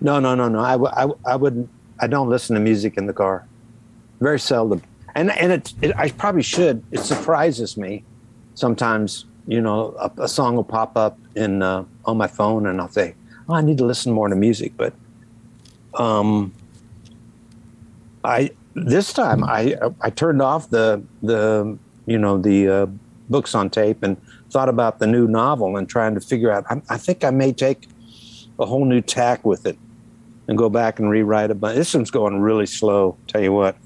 [0.00, 0.58] No, no, no, no.
[0.58, 1.70] I, I, I wouldn't.
[1.98, 3.46] I don't listen to music in the car.
[4.20, 4.82] Very seldom.
[5.14, 6.82] And and it, it I probably should.
[6.90, 8.04] It surprises me
[8.54, 9.24] sometimes.
[9.46, 12.90] You know, a, a song will pop up in uh, on my phone, and I'll
[12.90, 13.14] say,
[13.48, 14.92] oh, "I need to listen more to music." But
[15.94, 16.52] um,
[18.24, 22.86] I this time I I turned off the the you know the uh,
[23.30, 26.64] books on tape and thought about the new novel and trying to figure out.
[26.68, 27.88] I, I think I may take
[28.58, 29.78] a whole new tack with it
[30.48, 31.76] and go back and rewrite a bunch.
[31.76, 33.16] This one's going really slow.
[33.26, 33.76] Tell you what,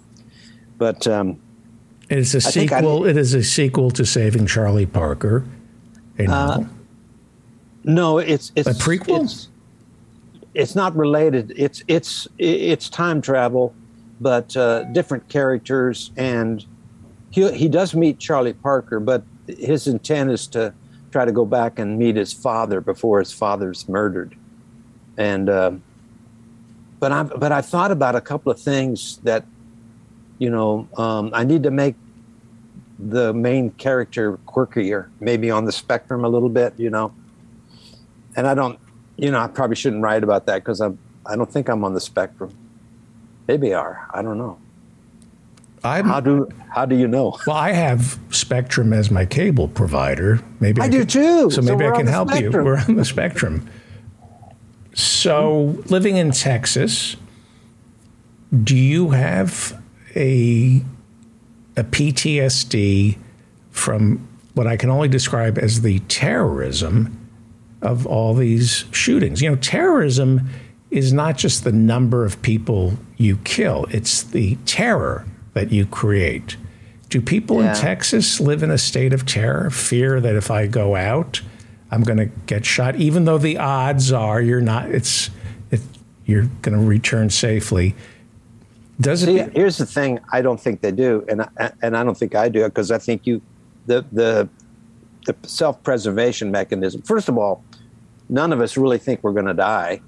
[0.79, 1.41] but um,
[2.09, 3.07] it is a sequel.
[3.07, 5.45] it is a sequel to Saving Charlie Parker.
[6.19, 6.65] A novel.
[6.65, 6.69] Uh,
[7.85, 9.25] no, it's it's a prequel.
[9.25, 9.49] It's,
[10.53, 11.53] it's not related.
[11.57, 13.75] It's it's it's time travel,
[14.21, 16.65] but uh, different characters and
[17.31, 20.75] he he does meet Charlie Parker, but his intent is to
[21.11, 24.37] try to go back and meet his father before his father's murdered.
[25.17, 25.73] And uh,
[27.01, 29.45] but I but I thought about a couple of things that
[30.39, 31.97] you know um, I need to make
[32.99, 37.13] the main character quirkier, maybe on the spectrum a little bit, you know.
[38.37, 38.79] And I don't,
[39.17, 40.91] you know, I probably shouldn't write about that because I
[41.27, 42.55] I don't think I'm on the spectrum.
[43.49, 44.09] Maybe I are.
[44.13, 44.59] I don't know.
[45.83, 47.39] I'm, how do how do you know?
[47.47, 50.41] Well, I have Spectrum as my cable provider.
[50.61, 51.51] Maybe I, I do can, too.
[51.51, 52.53] So maybe so I can help spectrum.
[52.53, 52.65] you.
[52.65, 53.69] We're on the spectrum.
[54.95, 57.17] So, living in Texas,
[58.65, 59.81] do you have
[60.17, 60.83] a
[61.77, 63.17] a PTSD
[63.71, 67.17] from what I can only describe as the terrorism
[67.81, 69.41] of all these shootings?
[69.41, 70.49] You know, terrorism
[70.91, 76.57] is not just the number of people you kill; it's the terror that you create.
[77.09, 77.71] Do people yeah.
[77.71, 81.41] in Texas live in a state of terror, fear that if I go out,
[81.91, 84.91] I'm going to get shot, even though the odds are you're not.
[84.91, 85.31] It's
[85.71, 85.81] it,
[86.25, 87.95] you're going to return safely.
[89.01, 89.53] Does See, it?
[89.55, 90.21] here's the thing.
[90.33, 92.99] I don't think they do, and I, and I don't think I do because I
[92.99, 93.41] think you,
[93.87, 94.49] the the
[95.27, 97.03] the self preservation mechanism.
[97.03, 97.65] First of all,
[98.29, 100.01] none of us really think we're going to die,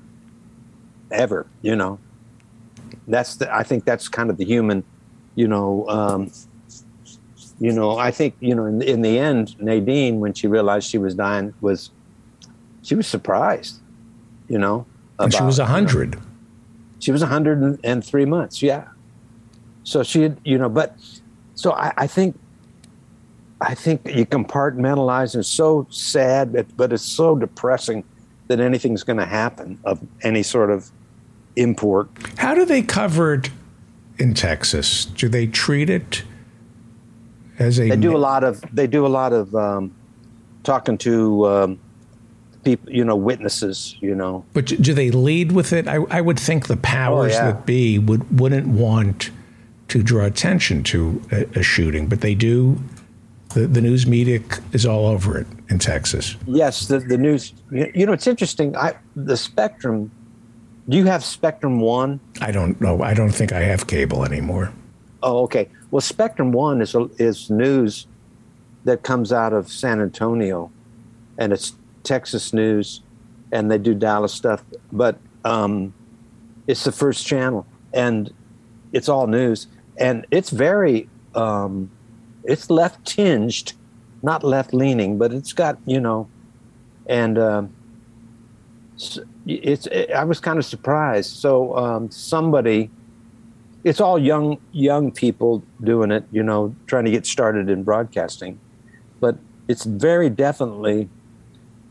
[1.11, 1.47] ever.
[1.62, 1.99] You know,
[3.09, 3.55] that's the.
[3.55, 4.85] I think that's kind of the human
[5.35, 6.31] you know, um,
[7.59, 10.99] you know, I think you know, in, in the end, Nadine, when she realized she
[10.99, 11.91] was dying, was
[12.83, 13.81] she was surprised,
[14.49, 14.87] you know.
[15.19, 16.15] About, and she was a hundred.
[16.15, 16.27] You know,
[16.99, 18.62] she was a hundred and three months.
[18.62, 18.88] Yeah.
[19.85, 20.97] So she had, you know, but
[21.55, 22.38] so I, I think
[23.61, 25.37] I think you compartmentalize.
[25.37, 28.05] It's so sad, but, but it's so depressing
[28.49, 30.91] that anything's going to happen of any sort of
[31.57, 32.11] import.
[32.38, 33.51] How do they cover it
[34.19, 35.05] in Texas?
[35.05, 36.25] Do they treat it
[37.62, 37.88] as a?
[37.88, 38.62] They do a lot of.
[38.72, 39.94] They do a lot of um,
[40.62, 41.81] talking to um,
[42.64, 42.92] people.
[42.92, 43.96] You know, witnesses.
[44.01, 44.44] You know.
[44.53, 45.88] But do they lead with it?
[45.88, 47.53] I, I would think the powers oh, yeah.
[47.53, 49.31] that be would wouldn't want
[49.88, 52.79] to draw attention to a, a shooting, but they do.
[53.55, 54.40] The, the news media
[54.72, 56.37] is all over it in Texas.
[56.46, 57.53] Yes, the, the news.
[57.70, 58.75] You know, it's interesting.
[58.77, 60.11] I the Spectrum
[60.88, 62.20] do you have Spectrum One?
[62.40, 63.03] I don't know.
[63.03, 64.72] I don't think I have cable anymore.
[65.22, 65.68] Oh, okay.
[65.93, 68.07] Well, Spectrum One is is news
[68.85, 70.73] that comes out of San Antonio,
[71.37, 73.03] and it's Texas news,
[73.53, 74.65] and they do Dallas stuff.
[74.91, 75.93] But um,
[76.67, 78.33] it's the first channel, and
[78.95, 79.67] it's all news,
[79.99, 81.91] and it's very um,
[82.43, 83.75] it's left tinged,
[84.23, 86.29] not left leaning, but it's got you know,
[87.07, 87.39] and.
[87.39, 87.63] Uh,
[89.47, 91.31] it's it, I was kind of surprised.
[91.31, 92.89] So um, somebody,
[93.85, 98.59] it's all young young people doing it, you know, trying to get started in broadcasting,
[99.21, 99.37] but
[99.68, 101.09] it's very definitely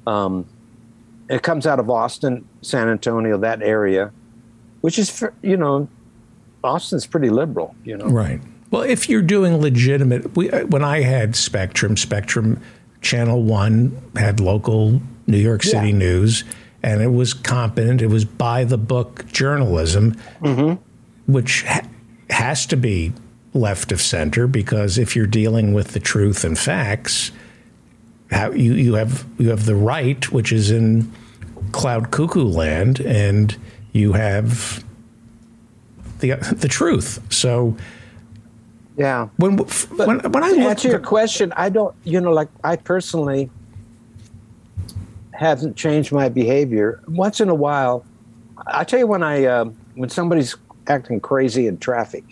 [0.08, 0.46] um,
[1.30, 4.12] It comes out of Austin, San Antonio, that area,
[4.82, 5.88] which is, you know,
[6.64, 8.08] Austin's pretty liberal, you know.
[8.08, 8.42] Right.
[8.72, 12.60] Well, if you're doing legitimate, we, uh, when I had Spectrum, Spectrum
[13.02, 15.98] Channel One had local New York City Yeah.
[15.98, 16.44] news,
[16.84, 18.02] and it was competent.
[18.02, 20.16] It was by the book journalism,
[21.32, 21.88] which ha-
[22.30, 23.14] has to be
[23.54, 27.32] left of center because if you're dealing with the truth and facts,
[28.32, 31.12] how, you you have you have the right, which is in
[31.72, 33.58] cloud cuckoo land, and
[33.92, 34.84] you have
[36.20, 37.20] the the truth.
[37.32, 37.76] So
[38.98, 39.28] Yeah.
[39.38, 43.50] when when, when I to answer your question, I don't, you know, like I personally
[45.34, 47.02] haven't changed my behavior.
[47.08, 48.06] Once in a while,
[48.68, 50.56] I tell you when I um, when somebody's
[50.88, 52.24] acting crazy in traffic,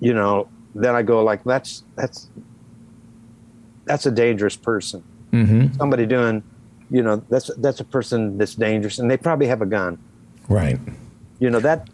[0.00, 2.28] you know, then I go like, that's that's
[3.84, 5.02] that's a dangerous person.
[5.32, 5.76] Mhm.
[5.76, 6.42] Somebody doing,
[6.90, 9.98] you know, that's that's a person that's dangerous, and they probably have a gun.
[10.48, 10.78] right,
[11.38, 11.88] You know that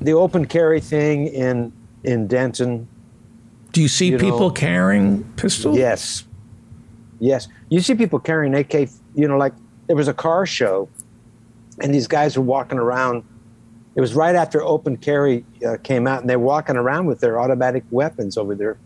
[0.00, 1.72] the open carry thing in
[2.04, 2.86] in Denton.
[3.72, 5.76] do you see You people know- carrying pistols?
[5.76, 6.24] Yes.
[7.18, 7.48] Yes.
[7.70, 9.54] You see people carrying AK, you know, like
[9.86, 10.88] there was a car show
[11.80, 13.24] and these guys were walking around.
[13.96, 17.38] It was right after open carry uh, came out and they're walking around with their
[17.40, 18.76] automatic weapons over there,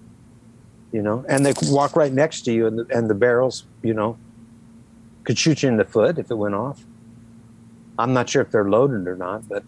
[0.92, 3.94] you know, and they walk right next to you and the, and the barrels, you
[3.94, 4.18] know,
[5.24, 6.84] could shoot you in the foot if it went off.
[7.96, 9.64] I'm not sure if they're loaded or not, but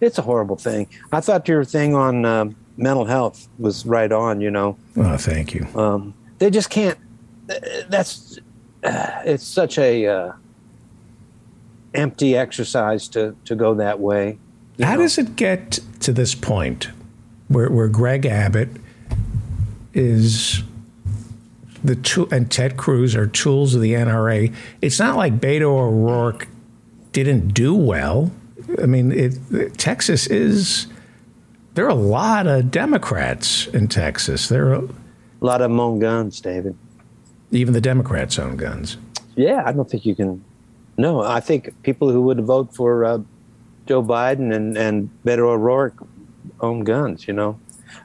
[0.00, 0.88] it's a horrible thing.
[1.12, 5.54] I thought your thing on um mental health was right on, you know Oh, thank
[5.54, 5.66] you.
[5.74, 6.98] um, they just can't
[7.88, 8.38] that's
[8.82, 10.32] uh, it's such a uh,
[11.96, 14.38] empty exercise to to go that way
[14.80, 15.02] How know?
[15.02, 16.88] does it get to this point
[17.48, 18.68] where where Greg Abbott
[19.94, 20.62] is
[21.84, 24.52] the tool and Ted Cruz are tools of the NRA?
[24.82, 26.48] It's not like Beto O'Rourke
[27.12, 28.30] didn't do well.
[28.82, 30.86] I mean, it, Texas is.
[31.74, 34.48] There are a lot of Democrats in Texas.
[34.48, 34.88] There are a
[35.40, 36.74] lot of them own guns david
[37.52, 38.96] even the Democrats own guns.
[39.36, 40.42] yeah i don't think you can
[40.96, 43.18] no i think people who would vote for uh,
[43.86, 46.06] joe biden and and beto o'rourke
[46.60, 47.58] own guns you know?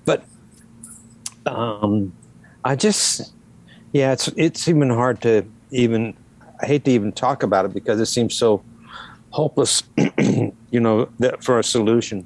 [0.05, 0.25] But
[1.45, 2.13] um
[2.63, 3.33] i just
[3.93, 6.15] yeah it's it's even hard to even
[6.61, 8.61] i hate to even talk about it because it seems so
[9.31, 9.83] hopeless
[10.71, 12.25] you know that for a solution.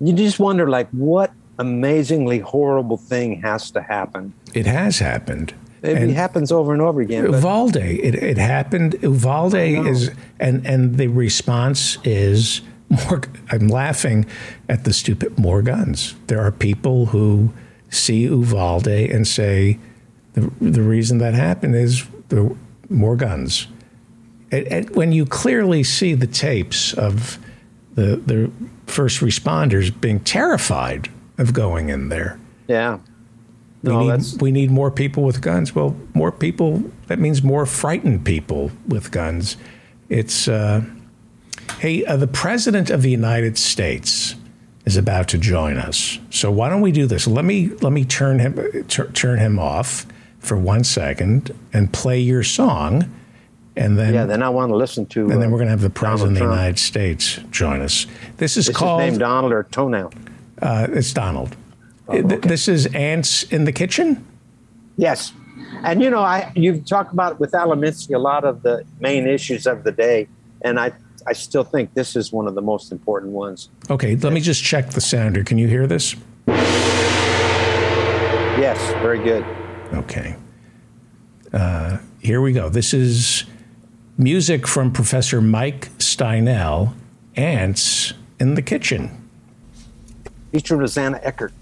[0.00, 4.34] You just wonder like what amazingly horrible thing has to happen.
[4.52, 5.54] It has happened.
[5.86, 8.96] It And- happens over and over again but Uvalde, it, it happened.
[9.02, 13.22] Uvalde is, and and the response is more.
[13.50, 14.26] I'm laughing
[14.68, 16.14] at the stupid more guns.
[16.26, 17.52] There are people who
[17.90, 19.78] see Uvalde and say
[20.34, 22.54] the the reason that happened is the
[22.88, 23.68] more guns.
[24.52, 27.38] And, and when you clearly see the tapes of
[27.94, 28.50] the the
[28.86, 32.38] first responders being terrified of going in there.
[32.68, 32.98] yeah
[33.86, 35.74] We, no need, we need more people with guns.
[35.74, 39.56] Well, more people, that means more frightened people with guns.
[40.08, 40.84] It's, uh,
[41.78, 44.34] hey, uh, the President of the United States
[44.84, 46.18] is about to join us.
[46.30, 47.26] So why don't we do this?
[47.26, 50.06] Let me, let me turn him, tur- turn him off
[50.38, 53.10] for one second and play your song.
[53.78, 55.72] And then, yeah then i want to listen to and then uh, we're going to
[55.72, 56.50] have the President of the.
[56.50, 58.06] United States join us.
[58.38, 60.12] This is Is called, his name Donald or Toenail?
[60.62, 61.54] uh, it's Donald.
[62.08, 64.24] Oh, Th- This is Ants in the Kitchen.
[64.96, 65.32] Yes.
[65.82, 69.66] And you know, I you talk about with Alaminsky a lot of the main issues
[69.66, 70.28] of the day,
[70.62, 70.92] and I
[71.26, 73.68] I still think this is one of the most important ones.
[73.90, 75.42] Okay, let me just check the sounder.
[75.44, 76.14] Can you hear this?
[78.58, 79.44] Yes, very good.
[79.92, 80.36] Okay.
[81.52, 82.68] Uh, here we go.
[82.68, 83.44] This is
[84.18, 86.94] music from Professor Mike Steinel,
[87.36, 89.28] Ants in the Kitchen.
[90.52, 91.52] Featured Rosana Eckert.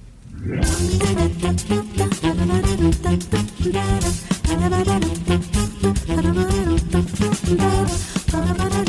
[0.47, 0.51] Of
[8.59, 8.84] granite.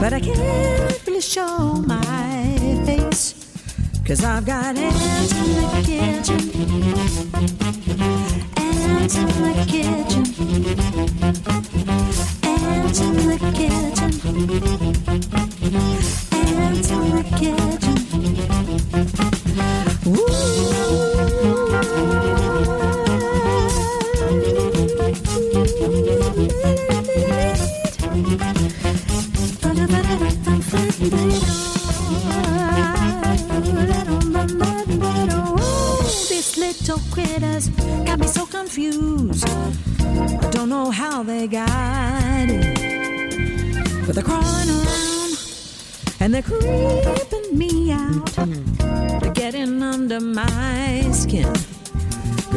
[0.00, 3.34] But I can't really show my face.
[4.06, 6.40] Cause I've got ants in the kitchen.
[8.56, 10.09] Ants in the kitchen.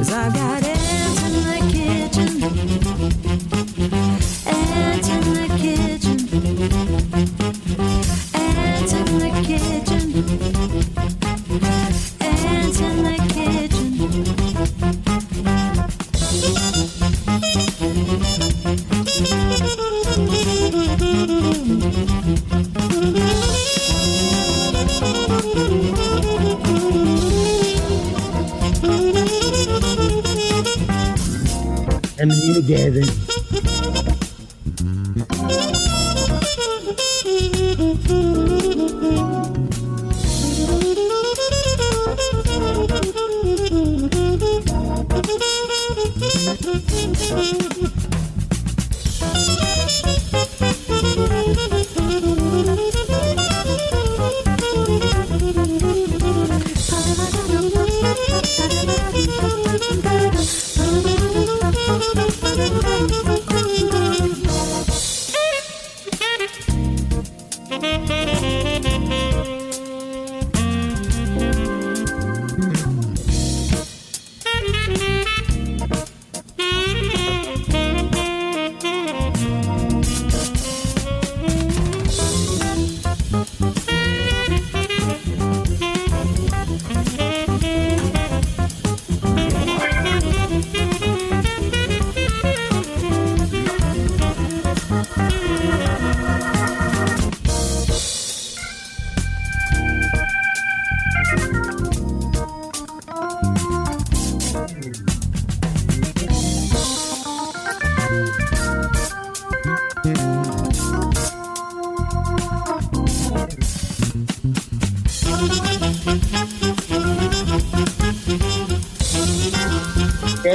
[0.04, 0.73] Cause I've got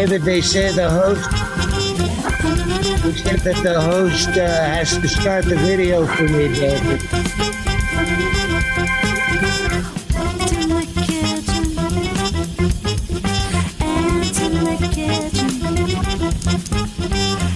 [0.09, 1.31] that they say the host
[3.05, 7.03] we said that the host uh, has to start the video for me, David.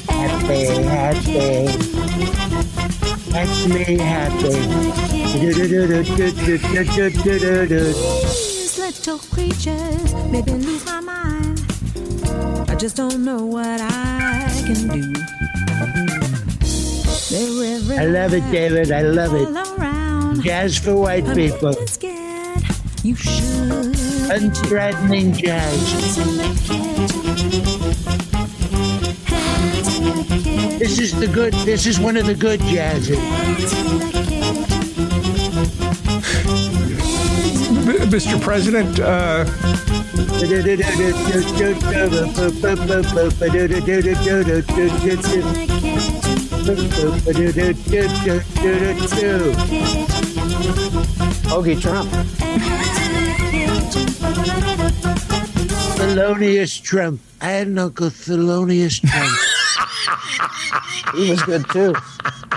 [0.09, 1.67] Happy, happy.
[3.31, 4.53] That's me happy.
[5.39, 5.59] These
[8.79, 11.02] little creatures made me lose my
[12.83, 15.13] just don't know what I can do.
[17.97, 18.91] I love it, David.
[18.91, 20.43] I love it.
[20.43, 21.75] Jazz for white I'm people.
[21.87, 22.61] scared.
[23.05, 23.95] You should.
[24.35, 25.93] Unthreatening jazz.
[25.93, 27.63] Hands in the kitchen.
[29.27, 30.79] Hands in the kitchen.
[30.81, 31.53] This is the good.
[31.65, 33.17] This is one of the good jazzes.
[33.17, 34.33] Hands in the kitchen.
[37.89, 38.41] M- Mr.
[38.43, 39.45] President, uh,
[51.51, 52.11] Hoagie Trump.
[55.97, 57.21] Thelonious Trump.
[57.41, 59.33] I had an uncle Thelonious Trump.
[61.15, 61.95] He was good too.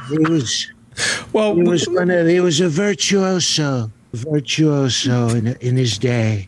[0.09, 0.71] He was
[1.33, 6.47] well, he was one of he was a virtuoso, virtuoso in in his day.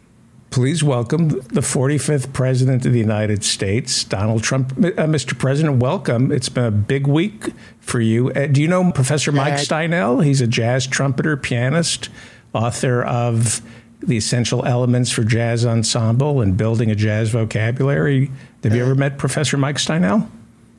[0.58, 4.72] Please welcome the 45th President of the United States, Donald Trump.
[4.72, 5.38] Uh, Mr.
[5.38, 6.32] President, welcome.
[6.32, 8.32] It's been a big week for you.
[8.32, 10.26] Uh, do you know Professor Mike Uh, Steinel?
[10.26, 12.10] He's a jazz trumpeter, pianist,
[12.54, 13.62] author of
[14.00, 18.32] The Essential Elements for Jazz Ensemble and Building a Jazz Vocabulary.
[18.64, 20.28] Have you ever met Professor Mike Steinel?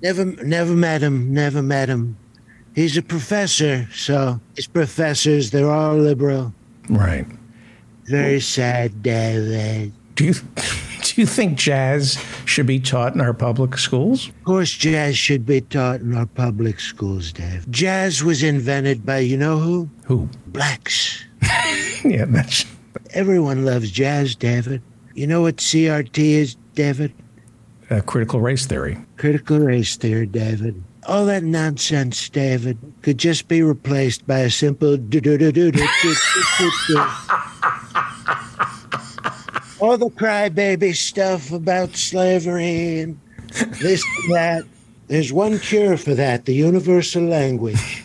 [0.03, 1.33] Never never met him.
[1.33, 2.17] Never met him.
[2.75, 6.53] He's a professor, so his professors they're all liberal.
[6.89, 7.27] Right
[8.09, 9.93] very sad, David.
[10.15, 10.35] Do you
[11.03, 14.29] do you think jazz should be taught in our public schools?
[14.29, 17.71] Of course, jazz should be taught in our public schools, Dave.
[17.71, 19.89] Jazz was invented by you know who?
[20.05, 20.29] Who?
[20.49, 21.25] Blacks.
[22.05, 22.65] yeah, that's.
[23.15, 24.83] Everyone loves jazz, David.
[25.15, 27.13] You know what CRT is, David?
[27.91, 28.99] Uh, critical race theory.
[29.17, 30.83] Critical race theory, David.
[31.07, 34.99] All that nonsense, David, could just be replaced by a simple
[39.81, 43.19] all the crybaby stuff about slavery and
[43.81, 44.65] this and that.
[45.07, 48.05] There's one cure for that: the universal language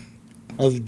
[0.60, 0.86] of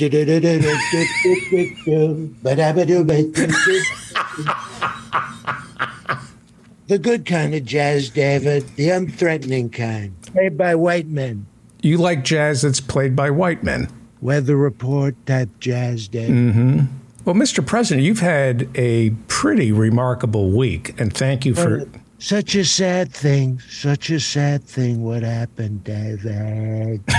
[6.87, 11.47] the good kind of jazz, David, the unthreatening kind, played by white men.
[11.81, 13.89] You like jazz that's played by white men.
[14.21, 16.35] Weather report type jazz, David.
[16.35, 16.85] Mm-hmm.
[17.25, 17.65] Well, Mr.
[17.65, 21.89] President, you've had a pretty remarkable week, and thank you for.
[22.19, 23.59] Such a sad thing.
[23.67, 27.03] Such a sad thing what happened, David.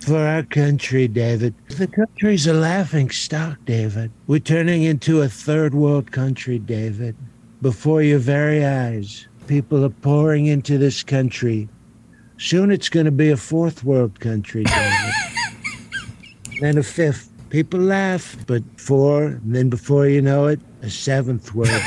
[0.00, 1.54] For our country, David.
[1.68, 4.10] The country's a laughing stock, David.
[4.26, 7.16] We're turning into a third world country, David.
[7.62, 11.68] Before your very eyes, people are pouring into this country.
[12.38, 15.14] Soon it's going to be a fourth world country, David.
[16.60, 17.29] then a fifth.
[17.50, 21.68] People laugh, but four, and then before you know it, a seventh world.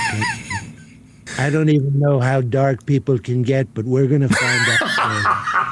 [1.39, 5.49] I don't even know how dark people can get, but we're going to find out.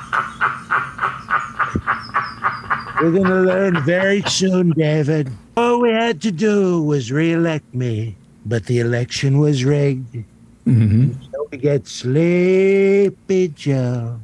[3.02, 5.32] We're going to learn very soon, David.
[5.58, 8.16] All we had to do was re-elect me,
[8.46, 10.24] but the election was rigged.
[10.68, 11.14] Mm-hmm.
[11.32, 14.20] So we get Sleepy Joe.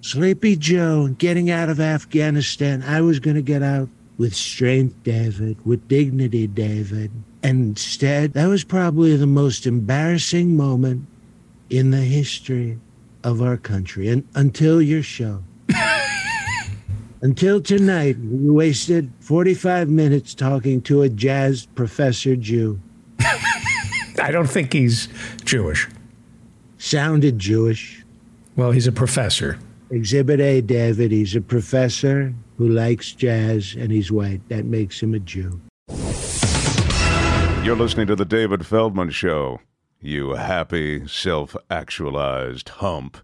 [0.00, 2.84] Sleepy Joe getting out of Afghanistan.
[2.84, 7.10] I was going to get out with strength, David, with dignity, David.
[7.42, 11.06] And instead, that was probably the most embarrassing moment
[11.70, 12.78] in the history
[13.22, 14.08] of our country.
[14.08, 15.42] And until your show.
[17.22, 22.80] until tonight, we wasted 45 minutes talking to a jazz professor Jew.
[23.20, 25.08] I don't think he's
[25.44, 25.88] Jewish.
[26.78, 28.04] Sounded Jewish.
[28.56, 29.58] Well, he's a professor.
[29.90, 31.10] Exhibit A, David.
[31.10, 34.46] He's a professor who likes jazz and he's white.
[34.48, 35.60] That makes him a Jew.
[37.64, 39.60] You're listening to The David Feldman Show.
[40.00, 43.18] You happy, self actualized hump.